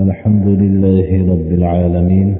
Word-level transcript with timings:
الحمد 0.00 0.46
لله 0.46 1.32
رب 1.32 1.52
العالمين 1.52 2.36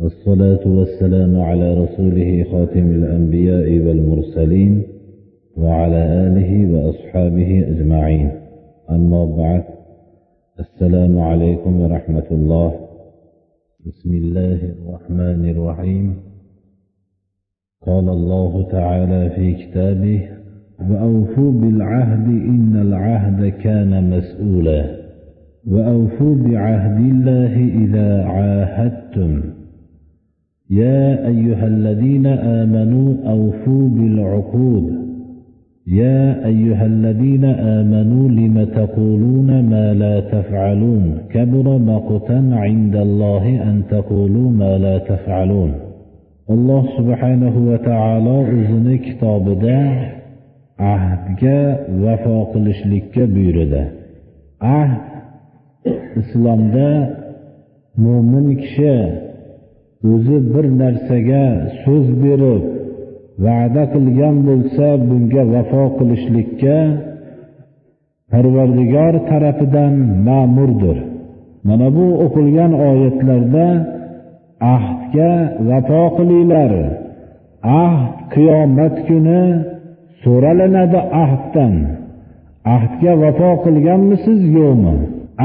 والصلاة 0.00 0.68
والسلام 0.68 1.40
على 1.40 1.74
رسوله 1.74 2.44
خاتم 2.52 2.90
الأنبياء 2.90 3.86
والمرسلين 3.86 4.82
وعلى 5.56 5.96
آله 5.96 6.72
وأصحابه 6.72 7.64
أجمعين. 7.68 8.30
أما 8.90 9.24
بعد 9.24 9.64
السلام 10.60 11.18
عليكم 11.18 11.80
ورحمة 11.80 12.28
الله. 12.30 12.74
بسم 13.86 14.14
الله 14.14 14.54
الرحمن 14.54 15.50
الرحيم. 15.50 16.16
قال 17.86 18.08
الله 18.08 18.70
تعالى 18.70 19.30
في 19.30 19.52
كتابه 19.52 20.28
وأوفوا 20.90 21.52
بالعهد 21.52 22.26
إن 22.26 22.76
العهد 22.76 23.48
كان 23.48 24.10
مسؤولا. 24.10 25.03
وأوفوا 25.72 26.34
بعهد 26.34 26.98
الله 27.12 27.54
إذا 27.84 28.24
عاهدتم. 28.24 29.40
يا 30.70 31.26
أيها 31.28 31.66
الذين 31.66 32.26
آمنوا 32.26 33.14
أوفوا 33.26 33.88
بالعقود. 33.88 35.04
يا 35.86 36.46
أيها 36.46 36.86
الذين 36.86 37.44
آمنوا 37.44 38.28
لم 38.28 38.64
تقولون 38.64 39.62
ما 39.62 39.94
لا 39.94 40.20
تفعلون؟ 40.20 41.18
كبر 41.30 41.78
مقتا 41.78 42.50
عند 42.52 42.96
الله 42.96 43.62
أن 43.70 43.82
تقولوا 43.90 44.50
ما 44.50 44.78
لا 44.78 44.98
تفعلون. 44.98 45.72
alloh 46.44 46.84
subhanahu 46.96 47.72
va 47.72 47.78
taolo 47.80 48.44
o'zini 48.44 49.00
kitobida 49.00 49.80
ahdga 50.76 51.88
vafo 52.04 52.52
qilishlikka 52.52 53.24
buyurdi 53.34 53.84
ahd 54.60 55.13
islomda 56.20 56.90
mo'min 58.04 58.46
kishi 58.62 58.96
o'zi 60.12 60.38
bir 60.52 60.66
narsaga 60.80 61.46
so'z 61.82 62.06
berib 62.22 62.62
va'da 63.44 63.84
qilgan 63.94 64.36
bo'lsa 64.48 64.86
bunga 65.08 65.42
vafo 65.52 65.84
qilishlikka 65.98 66.78
parvardigor 68.30 69.14
tarafidan 69.30 69.94
ma'murdir. 70.26 70.98
Mana 71.68 71.88
bu 71.96 72.06
o'qilgan 72.24 72.72
oyatlarda 72.88 73.66
ahdga 74.76 75.32
vafo 75.68 76.02
qilinglar. 76.16 76.72
Ahd 77.84 78.14
qiyomat 78.34 78.96
kuni 79.08 79.42
so'ralinadi 80.22 81.00
ahddan. 81.24 81.74
Ahdga 82.76 83.12
vafo 83.22 83.50
qilganmisiz 83.64 84.40
yo'qmi 84.58 84.94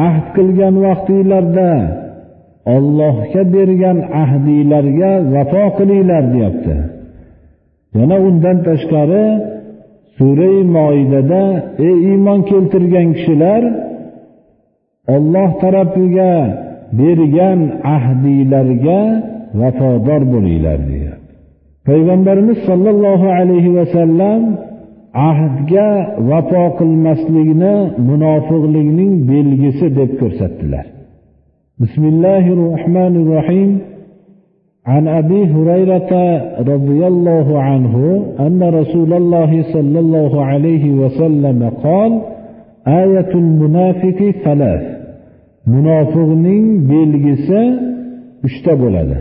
ahd 0.08 0.26
qilgan 0.36 0.76
vaqtinglarda 0.86 1.72
ollohga 2.76 3.44
bergan 3.56 3.98
ahdinglarga 4.24 5.12
vafo 5.34 5.64
qilinglar 5.78 6.24
deyapti. 6.34 6.76
Yana 7.98 8.18
undan 8.28 8.58
tashqari 8.68 9.26
surai 10.18 10.58
moidada 10.76 11.44
ey 11.88 11.96
iymon 12.10 12.40
keltirgan 12.50 13.08
kishilar 13.18 13.64
olloh 15.16 15.50
tarafiga 15.62 16.34
bergan 17.00 17.60
ahdinglarga 17.96 19.02
vafodor 19.60 20.22
bo'linglar 20.34 20.80
deyapti. 20.90 21.34
Payg'ambarimiz 21.88 22.58
sollallohu 22.70 23.28
alayhi 23.40 23.76
vasallam 23.78 24.42
ahdga 25.31 25.89
vafo 26.31 26.65
qilmaslikni 26.79 27.75
munofiqlikning 28.09 29.13
belgisi 29.31 29.87
deb 29.99 30.11
ko'rsatdilar 30.21 30.87
bismillahi 31.81 32.51
rohmanir 32.65 33.27
rohim 33.37 33.73
عن 34.95 35.05
أبي 35.21 35.41
هريرة 35.55 36.13
رضي 36.73 37.01
الله 37.13 37.49
عنه 37.69 37.95
أن 38.47 38.61
رسول 38.81 39.11
الله 39.21 39.53
صلى 39.75 39.99
الله 40.05 40.33
عليه 40.51 40.85
وسلم 41.01 41.61
قال 41.87 42.13
آية 43.03 43.31
المنافق 43.45 44.21
ثلاث 44.47 44.85
munofiqning 45.73 46.67
belgisi 46.91 47.61
uchta 48.47 48.73
bo'ladi 48.83 49.19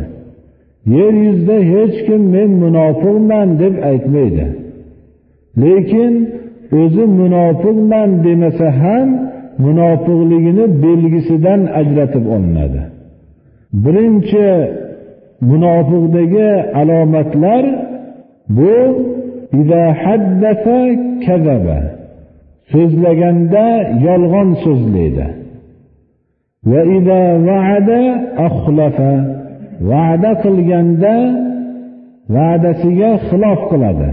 yer 0.95 1.13
yuzida 1.25 1.57
hech 1.71 1.97
kim 2.07 2.21
men 2.35 2.49
munofiqman 2.63 3.47
deb 3.61 3.75
aytmaydi 3.91 4.45
Lekin 5.62 6.14
o'zi 6.80 7.04
munofiqman 7.20 8.10
demasa 8.24 8.69
ham 8.80 9.08
munofiqligini 9.64 10.64
belgisidan 10.82 11.60
ajratib 11.80 12.24
olinadi. 12.34 12.82
Birinchi 13.84 14.48
munofiqdagi 15.50 16.50
alomatlar 16.80 17.64
bu 18.56 18.74
so'zlaganda 22.72 23.66
yolg'on 24.06 24.48
so'zlaydi. 24.64 25.26
Va'da 29.90 30.32
qilganda 30.44 31.14
va'dasiga 32.34 33.10
xilof 33.28 33.60
qiladi. 33.70 34.10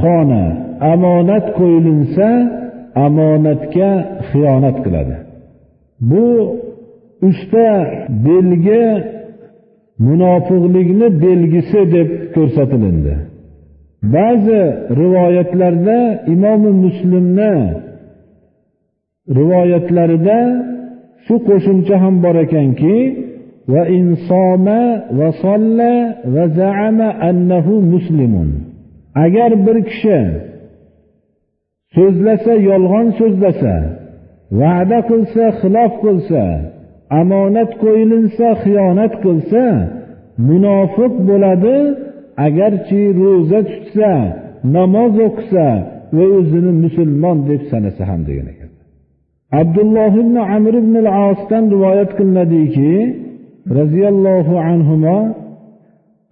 Xona. 0.00 0.44
Omonat 0.92 1.46
qo'yilinsa 1.58 2.28
omonatga 3.06 3.90
xiyonat 4.28 4.76
qiladi. 4.84 5.16
Bu 6.10 6.26
uchta 7.28 7.68
belgi 8.26 8.84
munofiqlikni 10.06 11.08
belgisi 11.24 11.80
deb 11.94 12.08
ko'rsatilindi. 12.34 13.14
Ba'zi 14.14 14.62
rivoyatlarda 15.00 15.98
imomi 16.34 16.70
muslimni 16.84 17.54
rivoyatlarida 19.38 20.38
shu 21.24 21.34
qo'shimcha 21.48 21.96
ham 22.02 22.14
bor 22.24 22.36
ekanki 22.46 22.94
وإن 23.68 24.14
صام 24.14 24.66
وصلى 25.18 26.14
وزعم 26.34 27.00
أنه 27.00 27.08
zaama 27.08 27.08
annahu 27.20 27.82
muslimun. 27.82 28.50
Agar 29.14 29.66
bir 29.66 29.84
kishi 29.90 30.20
so'zlasa 31.94 32.52
yolg'on 32.70 33.06
so'zlasa 33.20 33.74
va'da 34.60 34.98
qilsa 35.10 35.44
xilof 35.60 35.92
qilsa 36.04 36.44
omonat 37.20 37.70
qo'yilinsa 37.82 38.46
xiyonat 38.62 39.14
qilsa 39.24 39.64
munofiq 40.48 41.12
bo'ladi 41.28 41.76
agarchi 42.46 43.02
ro'za 43.20 43.60
tutsa 43.70 44.12
namoz 44.76 45.14
o'qisa 45.26 45.66
va 46.16 46.24
o'zini 46.38 46.72
musulmon 46.84 47.38
deb 47.48 47.62
sanasa 47.70 48.02
ham 48.10 48.20
degan 48.28 48.46
ekan. 48.52 48.70
Abdulloh 49.60 50.12
ibn 50.24 50.36
amr 50.56 50.74
ibn 50.82 50.94
al 51.02 51.08
osdan 51.28 51.64
rivoyat 51.74 52.10
qilinadiki 52.18 52.92
roziyallohu 53.70 54.58
anhu 54.58 55.34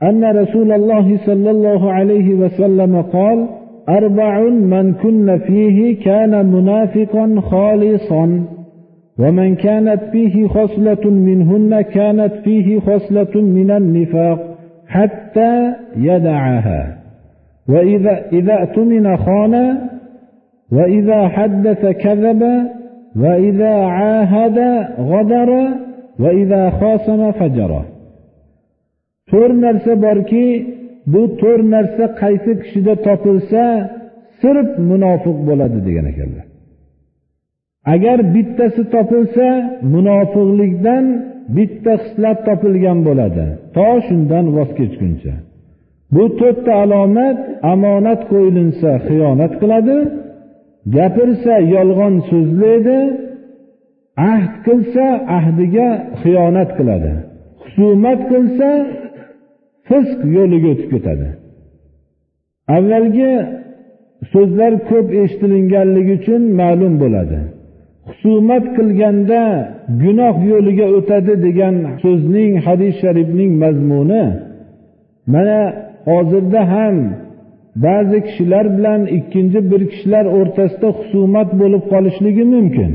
أن 0.02 0.24
رسول 0.24 0.72
الله 0.72 1.18
صلى 1.26 1.50
الله 1.50 1.92
عليه 1.92 2.34
وسلم 2.34 3.02
قال 3.02 3.46
أربع 3.88 4.40
من 4.50 4.94
كن 4.94 5.38
فيه 5.38 6.04
كان 6.04 6.46
منافقا 6.46 7.40
خالصا 7.40 8.44
ومن 9.18 9.54
كانت 9.54 10.00
فيه 10.12 10.46
خصلة 10.48 11.10
منهن 11.10 11.80
كانت 11.80 12.32
فيه 12.44 12.80
خصلة 12.80 13.42
من 13.42 13.70
النفاق 13.70 14.56
حتى 14.88 15.72
يدعها. 15.96 16.96
وإذا 17.68 18.22
إذا 18.32 18.54
اؤتمن 18.62 19.16
خان 19.16 19.78
وإذا 20.72 21.28
حدث 21.28 21.86
كذب 21.86 22.42
وإذا 23.16 23.74
عاهد 23.74 24.58
غدر 24.98 25.68
to'rt 29.30 29.56
narsa 29.66 29.92
borki 30.06 30.46
bu 31.12 31.22
to'rt 31.40 31.66
narsa 31.74 32.04
qaysi 32.22 32.52
kishida 32.62 32.94
topilsa 33.06 33.62
sirf 34.40 34.68
munofiq 34.90 35.38
bo'ladi 35.48 35.78
degan 35.86 36.06
ekanlar. 36.12 36.46
Agar 37.94 38.18
bittasi 38.34 38.82
topilsa 38.94 39.46
munofiqlikdan 39.94 41.04
bitta 41.56 41.92
xislat 42.02 42.38
topilgan 42.48 42.98
bo'ladi. 43.08 43.46
To 43.76 43.88
shundan 44.06 44.46
voz 44.56 44.70
kechguncha. 44.78 45.34
Bu 46.14 46.24
to'rtta 46.40 46.72
alomat 46.84 47.38
omonat 47.72 48.20
qo'yilinsa 48.30 48.90
xiyonat 49.06 49.52
qiladi 49.60 49.96
gapirsa 50.96 51.54
yolg'on 51.74 52.14
so'zlaydi 52.30 52.98
ahd 54.16 54.52
qilsa 54.66 55.06
ahdiga 55.38 55.88
xiyonat 56.22 56.70
qiladi. 56.78 57.12
Husumat 57.62 58.20
qilsa 58.30 58.68
fisq 59.88 60.20
yo'liga 60.36 60.68
o'tib 60.74 60.88
ketadi. 60.94 61.28
Avvalgi 62.76 63.32
so'zlar 64.32 64.72
ko'p 64.90 65.08
eshitilinganligi 65.22 66.12
uchun 66.20 66.42
ma'lum 66.60 66.94
bo'ladi. 67.02 67.38
Husumat 68.08 68.64
qilganda 68.76 69.42
gunoh 70.02 70.36
yo'liga 70.52 70.86
o'tadi 70.98 71.34
degan 71.46 71.74
so'zning 72.02 72.52
hadis 72.66 72.94
sharifning 73.02 73.52
mazmuni 73.62 74.24
mana 75.34 75.60
hozirda 76.10 76.62
ham 76.74 76.96
ba'zi 77.86 78.18
kishilar 78.26 78.66
bilan 78.76 79.00
ikkinchi 79.18 79.60
bir 79.70 79.82
kishilar 79.90 80.24
o'rtasida 80.38 80.88
husumat 80.98 81.48
bo'lib 81.60 81.82
qolishligi 81.92 82.44
mumkin. 82.54 82.92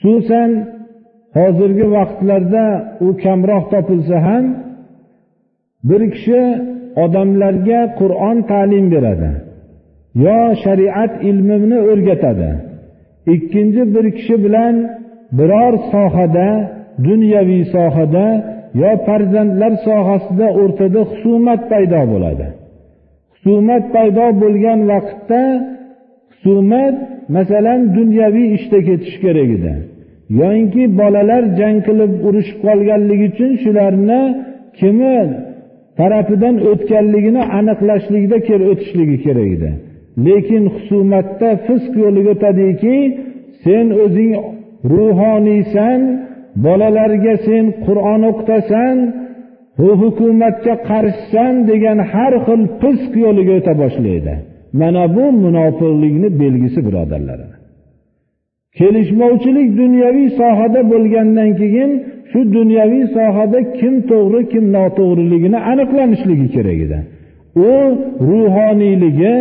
Xususan 0.00 0.50
hozirgi 1.36 1.86
vaqtlarda 1.96 2.66
u 3.06 3.08
kamroq 3.22 3.64
topilsa 3.72 4.16
ham 4.26 4.44
bir 5.88 6.02
kishi 6.14 6.42
odamlarga 7.04 7.80
qur'on 8.00 8.36
ta'lim 8.50 8.86
beradi 8.94 9.30
yo 10.24 10.38
shariat 10.64 11.12
ilmini 11.28 11.78
o'rgatadi. 11.90 12.50
Ikkinchi 13.34 13.82
bir 13.94 14.06
kishi 14.16 14.36
bilan 14.44 14.74
biror 15.38 15.74
sohada 15.92 16.48
dunyoviy 17.08 17.64
sohada 17.74 18.26
yo 18.82 18.90
farzandlar 19.06 19.72
sohasida 19.86 20.46
o'rtada 20.62 21.00
husumat 21.10 21.60
paydo 21.70 22.00
bo'ladi. 22.12 22.46
Husumat 23.34 23.84
paydo 23.94 24.26
bo'lgan 24.42 24.80
vaqtda 24.92 25.42
husumat 26.44 26.94
masalan 27.36 27.80
dunyoviy 27.96 28.48
ishda 28.58 28.78
ketish 28.88 29.16
kerak 29.24 29.50
edi. 29.56 29.72
Yoyinki 30.40 30.82
bolalar 31.00 31.42
jang 31.58 31.78
qilib 31.86 32.12
urushib 32.28 32.58
qolganligi 32.66 33.26
uchun 33.32 33.50
shularni 33.62 34.22
kimi 34.78 35.16
tarafidan 35.98 36.56
o'tganligini 36.70 37.42
aniqlashlikda 37.58 38.36
o'tishligi 38.72 39.16
kerak 39.26 39.48
edi. 39.56 39.70
Lekin 40.26 40.64
husumatda 40.74 41.50
fisq 41.66 41.92
yo'liga 42.04 42.30
o'tadiki 42.36 42.96
sen 43.64 43.86
o'zing 44.04 44.32
ruhoniysan 44.92 46.00
bolalarga 46.64 47.34
sen 47.46 47.64
qur'on 47.86 48.22
o'qitasan 48.30 48.96
bu 49.78 49.90
hukumatga 50.02 50.74
qarshisan 50.88 51.52
degan 51.70 51.98
har 52.12 52.32
xil 52.46 52.62
fisq 52.80 53.12
yo'liga 53.24 53.52
o'ta 53.60 53.72
boshlaydi. 53.82 54.34
Mana 54.72 55.02
bu 55.16 55.24
munofiqlikni 55.44 56.28
belgisi 56.40 56.80
birodarlar 56.86 57.40
kelishmovchilik 58.78 59.68
dunyoviy 59.82 60.28
sohada 60.40 60.80
bo'lgandan 60.92 61.50
keyin 61.60 61.90
shu 62.30 62.40
dunyoviy 62.56 63.04
sohada 63.16 63.58
kim 63.78 63.94
to'g'ri 64.10 64.40
kim 64.52 64.64
noto'g'riligini 64.76 65.58
aniqlanishligi 65.72 66.46
kerak 66.54 66.78
edi. 66.86 66.98
U 67.70 67.72
ruhoniyligi 68.28 69.34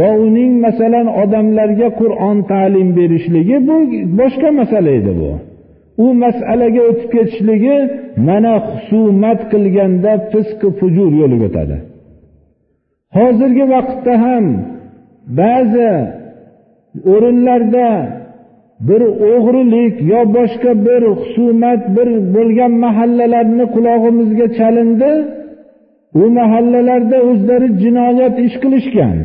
yo 0.00 0.08
uning 0.26 0.52
masalan 0.66 1.06
odamlarga 1.22 1.88
qur'on 2.00 2.38
ta'lim 2.52 2.88
berishligi 2.98 3.56
bu 3.68 3.76
boshqa 4.20 4.48
masala 4.60 4.90
edi 5.00 5.12
bu. 5.20 5.30
U 6.04 6.06
masalaga 6.24 6.82
o'tib 6.90 7.10
ketishligi 7.14 7.76
mana 8.28 8.52
husumat 8.68 9.40
qilganda 9.52 10.12
fisq 10.32 10.60
fujur 10.78 11.10
yo'liga 11.20 11.46
o'tadi. 11.50 11.76
Hozirgi 13.16 13.64
vaqtda 13.74 14.14
ham 14.24 14.44
ba'zi 15.40 15.92
o'rinlarda 17.12 17.88
bir 18.88 19.02
o'g'rilik 19.32 19.94
yo 20.12 20.20
boshqa 20.36 20.72
bir 20.86 21.02
husumat 21.18 21.82
bir 21.96 22.08
bo'lgan 22.34 22.72
mahallalarni 22.84 23.64
qulog'imizga 23.74 24.46
chalindi. 24.58 25.12
U 26.22 26.24
mahallalarda 26.38 27.18
o'zlari 27.30 27.68
jinoyat 27.82 28.34
ish 28.46 28.56
qilishgan 28.62 29.16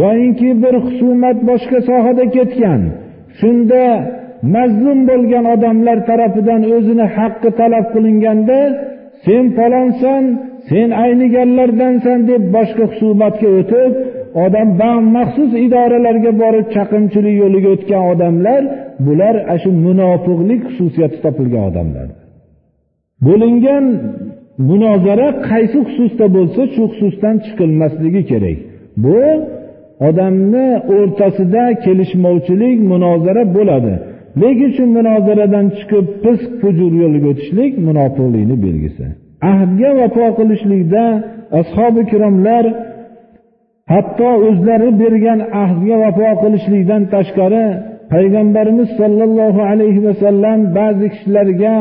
yoyinki 0.00 0.48
bir 0.62 0.74
husumat 0.86 1.38
boshqa 1.50 1.78
sohada 1.88 2.24
ketgan. 2.36 2.80
Shunda 3.38 3.82
mazlum 4.54 4.98
bo'lgan 5.10 5.44
odamlar 5.54 5.98
tarafidan 6.08 6.62
o'zini 6.76 7.06
haqqi 7.16 7.50
talab 7.60 7.86
qilinganda 7.94 8.58
sen 9.24 9.44
falonsan 9.56 10.24
sen 10.70 10.88
ayniganlardansan 11.04 12.18
deb 12.30 12.42
boshqa 12.56 12.84
husumatga 12.92 13.48
o'tib 13.58 13.92
odam 14.44 14.68
maxsus 15.16 15.50
idoralarga 15.66 16.32
borib 16.42 16.66
chaqimchilik 16.74 17.34
yo'liga 17.42 17.68
o'tgan 17.76 18.02
odamlar 18.12 18.62
bular 19.06 19.34
ana 19.52 19.56
shu 19.62 19.70
munofiqlik 19.86 20.62
xususiyati 20.68 21.18
topilgan 21.24 21.64
odamlar. 21.70 22.08
Bo'lingan 23.26 23.84
munozara 24.70 25.28
qaysi 25.48 25.78
xususda 25.88 26.26
bo'lsa 26.36 26.62
shu 26.74 26.82
xususdan 26.92 27.36
chiqilmasligi 27.44 28.22
kerak. 28.30 28.58
Bu 29.04 29.18
odamni 30.08 30.68
o'rtasida 30.96 31.64
kelishmovchilik 31.84 32.78
munozara 32.92 33.42
bo'ladi. 33.56 33.94
Lekin 34.42 34.70
shu 34.76 34.84
munozaradan 34.96 35.66
chiqib 35.78 36.06
fisq 36.22 36.50
fujur 36.60 36.92
yo'liga 37.02 37.28
o'tishlik 37.32 37.72
munofiqlikni 37.88 38.56
belgisi. 38.66 39.06
Ahdga 39.52 39.90
vafo 40.00 40.26
qilishlikda 40.38 41.04
ashobi 41.60 42.00
ikromlar 42.06 42.64
hatto 43.92 44.30
o'zlari 44.48 44.90
bergan 45.02 45.40
ahdga 45.62 45.96
vafo 46.04 46.28
qilishlikdan 46.42 47.02
tashqari 47.14 47.66
payg'ambarimiz 48.12 48.88
sollallohu 49.00 49.60
alayhi 49.70 50.04
vasallam 50.06 50.58
ba'zi 50.78 51.06
kishilarga 51.14 51.76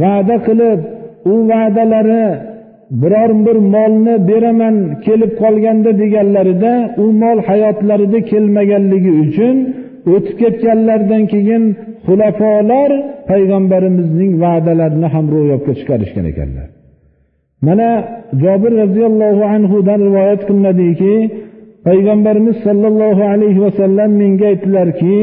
va'da 0.00 0.36
qilib 0.46 0.80
u 1.32 1.34
va'dalari 1.50 2.26
biror 3.02 3.30
bir 3.46 3.56
molni 3.74 4.14
beraman 4.28 4.76
kelib 5.06 5.32
qolganda 5.42 5.90
deganlarida 6.02 6.72
u 7.02 7.06
mol 7.22 7.38
hayotlarida 7.48 8.18
kelmaganligi 8.30 9.12
uchun 9.24 9.56
o'tib 10.12 10.36
ketganlaridan 10.42 11.24
keyin 11.32 11.62
xulafolar 12.06 12.90
payg'ambarimizning 13.30 14.32
va'dalarini 14.44 15.08
ham 15.14 15.26
ro'yobga 15.34 15.72
chiqarishgan 15.78 16.26
ekanlar. 16.32 16.68
mana 17.67 17.89
jobir 18.43 18.71
roziyallohu 18.83 19.43
anhudan 19.55 19.99
rivoyat 20.07 20.41
qilinadiki 20.47 21.15
payg'ambarimiz 21.87 22.57
sollallohu 22.67 23.23
alayhi 23.33 23.63
vasallam 23.65 24.09
menga 24.21 24.45
aytdilarki 24.53 25.17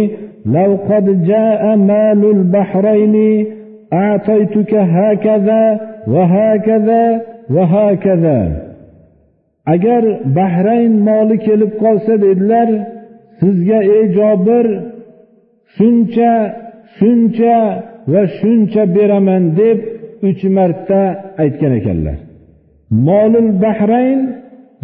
لو 0.46 0.70
قد 0.90 1.06
جاء 1.30 1.76
مال 1.76 2.22
البحرين 2.36 3.16
أعطيتك 3.92 4.74
هكذا 4.74 5.80
وهكذا 6.08 7.22
وهكذا 7.50 8.40
agar 9.74 10.04
bahrayn 10.36 10.92
moli 11.08 11.36
kelib 11.46 11.72
qolsa 11.82 12.14
dedilar 12.24 12.68
sizga 13.40 13.78
ey 13.96 14.04
jobir 14.16 14.66
shuncha 15.76 16.32
shuncha 16.98 17.58
va 18.12 18.22
shuncha 18.38 18.82
beraman 18.96 19.44
deb 19.60 19.78
uch 20.28 20.42
marta 20.56 21.00
aytgan 21.42 21.72
ekanlar 21.80 22.18
Molul 22.91 23.51
bahrayn 23.61 24.19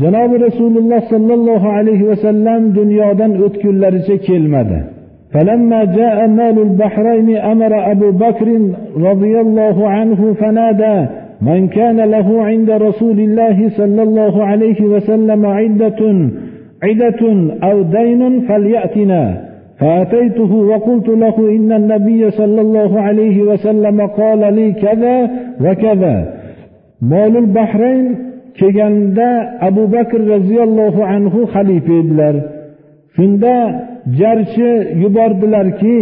janobi 0.01 0.35
rasululloh 0.47 1.01
sollallohu 1.13 1.67
alayhi 1.77 2.07
vasallam 2.09 2.61
dunyodan 2.75 3.31
o'tgunlaricha 3.45 4.17
kelmadi. 4.27 4.81
فلما 5.33 5.83
جاء 5.83 6.27
مال 6.27 6.57
البحرين 6.67 7.37
أمر 7.37 7.91
أبو 7.91 8.11
بكر 8.11 8.47
رضي 8.97 9.41
الله 9.41 9.89
عنه 9.89 10.33
فنادى 10.33 11.05
من 11.41 11.67
كان 11.67 11.99
له 11.99 12.43
عند 12.43 12.69
رسول 12.69 13.19
الله 13.19 13.69
صلى 13.69 14.01
الله 14.03 14.45
عليه 14.45 14.81
وسلم 14.81 15.45
عدة 15.45 16.01
عدة 16.83 17.21
أو 17.63 17.81
دين 17.81 18.41
فليأتنا. 18.47 19.23
فأتيته 19.79 20.51
وقلت 20.71 21.09
له 21.09 21.35
إن 21.55 21.71
النبي 21.71 22.31
صلى 22.31 22.61
الله 22.61 23.01
عليه 23.01 23.43
وسلم 23.43 24.01
قال 24.01 24.53
لي 24.57 24.71
كذا 24.71 25.17
وكذا. 25.65 26.15
Molul 27.11 27.47
Bahrayn 27.55 28.05
kelganda 28.59 29.29
Abu 29.67 29.83
Bakr 29.95 30.19
radhiyallohu 30.33 31.01
anhu 31.15 31.39
xalifa 31.53 31.93
edilar. 32.01 32.35
Shunda 33.15 33.55
jarchi 34.19 34.71
yubordilarki, 35.03 35.99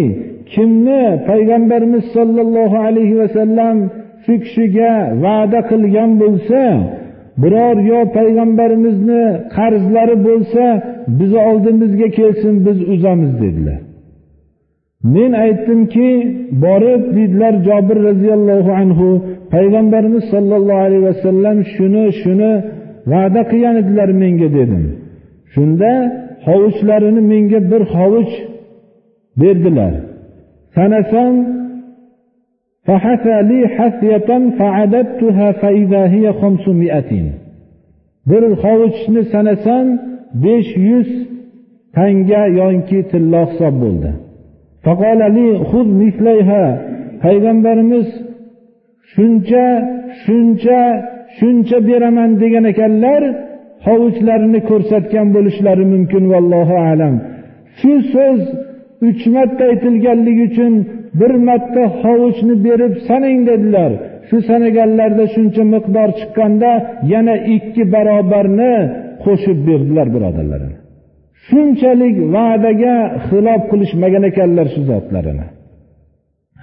kimni 0.54 1.04
payg'ambarimiz 1.30 2.04
sollallohu 2.16 2.78
alayhi 2.88 3.20
vasallam 3.22 3.78
shu 4.24 4.34
kishiga 4.44 4.94
va'da 5.24 5.60
qilgan 5.70 6.12
bo'lsa, 6.22 6.62
biror 7.42 7.78
yo 7.92 8.00
payg'ambarimizni 8.18 9.24
qarzlari 9.56 10.16
bo'lsa, 10.28 10.66
biz 11.20 11.32
oldimizga 11.50 12.08
kelsin, 12.20 12.54
biz 12.66 12.78
uzamiz 12.94 13.32
dedilar. 13.44 13.80
men 15.04 15.32
aytdimki 15.46 16.10
borib 16.66 17.04
dedilar 17.16 17.54
jobir 17.68 17.98
roziyallohu 18.10 18.72
anhu 18.82 19.10
payg'ambarimiz 19.54 20.24
sollallohu 20.34 20.84
alayhi 20.88 21.06
vasallam 21.12 21.58
shuni 21.76 22.06
shuni 22.22 22.52
va'da 23.12 23.42
qilgan 23.52 23.76
edilar 23.82 24.10
menga 24.24 24.50
dedim. 24.58 24.84
Shunda 25.54 25.92
hovuchlarini 26.48 27.22
menga 27.32 27.60
bir 27.72 27.82
hovuch 27.96 28.34
berdilar. 29.42 29.94
Sanasam 30.76 31.34
bir 38.30 38.44
hovuchni 38.64 39.22
sanasam 39.34 39.86
besh 40.44 40.72
yuz 40.90 41.10
tanga 41.96 42.42
yonki 42.60 43.00
tilla 43.12 43.42
hisob 43.50 43.76
bo'ldi. 43.84 44.12
Payg'ambarimiz 47.24 48.08
shuncha 49.14 49.66
shuncha 50.24 50.80
shuncha 51.38 51.78
beraman 51.90 52.32
degan 52.44 52.66
ekanlar 52.72 53.22
hovuchlarini 53.88 54.60
ko'rsatgan 54.70 55.28
bo'lishlari 55.36 55.86
mumkin 55.94 56.24
vallohu 56.34 56.76
alam. 56.92 57.16
Shu 57.80 57.94
so'z 58.14 58.42
uch 59.08 59.24
marta 59.36 59.64
aytilganligi 59.72 60.44
uchun 60.50 60.74
bir 61.20 61.34
marta 61.48 61.84
hovuchni 62.02 62.56
berib 62.68 62.94
sanang 63.08 63.40
dedilar. 63.50 63.92
Shu 64.28 64.38
sanaganlarda 64.50 65.26
shuncha 65.36 65.64
miqdor 65.74 66.10
chiqqanda 66.20 66.72
yana 67.14 67.36
ikki 67.56 67.84
barobarni 67.94 68.74
qo'shib 69.24 69.58
berdilar 69.68 70.08
birodarlar 70.16 70.83
shunchalik 71.48 72.16
va'daga 72.36 72.96
xilof 73.28 73.62
qilishmagan 73.72 74.24
ekanlar 74.32 74.68
shu 74.74 74.82
zotlarini. 74.92 75.48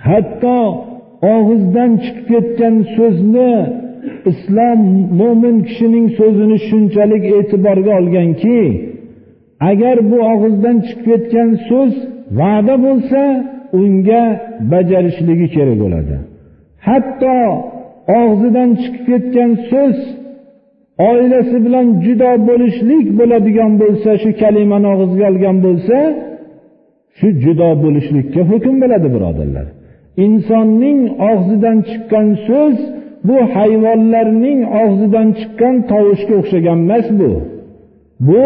Hatto 0.06 0.58
og'izdan 1.34 1.90
chiqib 2.04 2.26
ketgan 2.32 2.76
so'zni 2.96 3.52
islom 4.30 4.80
mo'min 5.20 5.56
kishining 5.68 6.06
so'zini 6.18 6.58
shunchalik 6.68 7.24
e'tiborga 7.38 7.92
olganki 8.00 8.60
agar 9.70 9.96
bu 10.10 10.18
og'izdan 10.32 10.76
chiqib 10.86 11.04
ketgan 11.08 11.50
so'z 11.68 11.92
va'da 12.40 12.74
bo'lsa 12.84 13.22
unga 13.80 14.24
bajarishligi 14.72 15.46
kerak 15.54 15.76
bo'ladi. 15.82 16.16
Hatto 16.88 17.36
og'zidan 18.20 18.70
chiqib 18.82 19.04
ketgan 19.10 19.50
so'z 19.70 19.96
oilasi 21.08 21.56
bilan 21.66 21.86
judo 22.04 22.30
bo'lishlik 22.48 23.06
bo'ladigan 23.18 23.72
bo'lsa 23.82 24.10
shu 24.22 24.30
kalimani 24.42 24.88
og'ziga 24.94 25.26
olgan 25.32 25.56
bo'lsa 25.66 25.96
shu 27.18 27.28
judo 27.44 27.70
bo'lishlikka 27.84 28.40
hukm 28.50 28.74
bo'ladi 28.82 29.08
birodarlar. 29.16 29.66
Insonning 30.26 31.00
og'zidan 31.30 31.78
chiqqan 31.88 32.28
so'z 32.46 32.76
bu 33.28 33.36
hayvonlarning 33.56 34.60
og'zidan 34.82 35.28
chiqqan 35.38 35.74
tovushga 35.90 36.34
o'xshagan 36.40 36.78
emas 36.86 37.06
bu. 37.20 37.30
Bu 38.28 38.44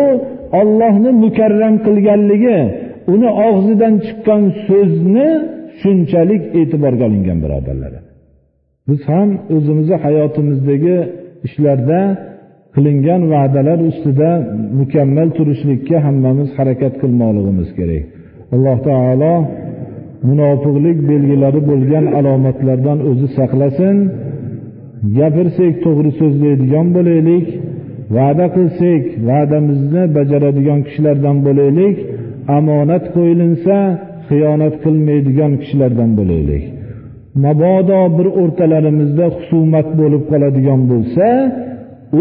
ollohni 0.60 1.10
mukarram 1.24 1.74
qilganligi 1.86 2.58
uni 3.14 3.30
og'zidan 3.48 3.94
chiqqan 4.06 4.42
so'zni 4.66 5.28
shunchalik 5.80 6.42
e'tiborga 6.60 7.04
olingan 7.08 7.38
birodarlar. 7.44 7.92
Biz 8.88 9.00
ham 9.12 9.28
o'zimizni 9.54 9.96
hayotimizdagi 10.04 10.96
ishlarda 11.46 12.00
qilingan 12.74 13.22
va'dalar 13.32 13.78
ustida 13.90 14.30
mukammal 14.80 15.28
turishlikka 15.36 15.96
hammamiz 16.06 16.48
harakat 16.58 16.94
qilmoqligimiz 17.02 17.68
kerak. 17.78 18.04
Alloh 18.54 18.78
taolo 18.88 19.34
munofiqlik 20.28 20.98
belgilari 21.10 21.60
bo'lgan 21.70 22.04
alomatlardan 22.18 22.98
o'zi 23.10 23.28
saqlasin. 23.38 23.96
Gapirsak 25.18 25.74
to'g'ri 25.84 26.10
so'zlaydigan 26.20 26.86
bo'laylik. 26.96 27.46
Va'da 28.16 28.46
qilsak 28.56 29.02
va'damizni 29.28 30.02
bajaradigan 30.16 30.80
kishilardan 30.86 31.36
bo'laylik. 31.46 31.96
Omonat 32.58 33.04
qo'yilinsa 33.16 33.76
xiyonat 34.28 34.74
qilmaydigan 34.84 35.52
kishilardan 35.60 36.10
bo'laylik. 36.18 36.64
Mabodo 37.44 38.00
bir 38.18 38.26
o'rtalarimizda 38.42 39.26
husumat 39.36 39.88
bo'lib 40.00 40.22
qoladigan 40.30 40.80
bo'lsa 40.92 41.26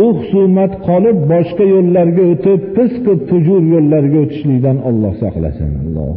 u 0.02 0.06
husumat 0.20 0.74
qolib 0.88 1.18
boshqa 1.32 1.66
yo'llarga 1.76 2.24
o'tib 2.34 2.60
pisqib 2.78 3.20
fujur 3.30 3.62
yo'llarga 3.74 4.18
o'tishlikdan 4.26 4.78
olloh 4.90 5.14
saqlasin. 5.24 5.70
Alloh 5.84 6.16